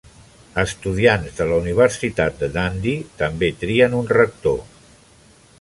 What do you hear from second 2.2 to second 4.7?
de Dundee també trien un rector.